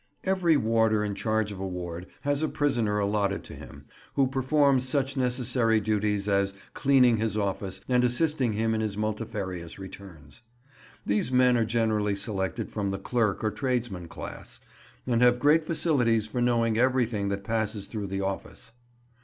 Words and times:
Every 0.23 0.57
warder 0.57 1.03
in 1.03 1.13
charge 1.13 1.51
of 1.51 1.59
a 1.59 1.67
ward 1.67 2.07
has 2.21 2.41
a 2.41 2.49
prisoner 2.49 2.97
allotted 2.97 3.43
to 3.43 3.53
him, 3.53 3.85
who 4.15 4.25
performs 4.25 4.89
such 4.89 5.15
necessary 5.15 5.79
duties 5.79 6.27
as 6.27 6.55
cleaning 6.73 7.17
his 7.17 7.37
office 7.37 7.81
and 7.87 8.03
assisting 8.03 8.53
him 8.53 8.73
in 8.73 8.81
his 8.81 8.97
multifarious 8.97 9.77
returns. 9.77 10.41
These 11.05 11.31
men 11.31 11.55
are 11.55 11.65
generally 11.65 12.15
selected 12.15 12.71
from 12.71 12.89
the 12.89 12.97
clerk 12.97 13.43
or 13.43 13.51
tradesman 13.51 14.07
class, 14.07 14.59
and 15.05 15.21
have 15.21 15.37
great 15.37 15.63
facilities 15.63 16.25
for 16.25 16.41
knowing 16.41 16.79
everything 16.79 17.29
that 17.29 17.43
passes 17.43 17.85
through 17.85 18.07
the 18.07 18.21
office. 18.21 18.73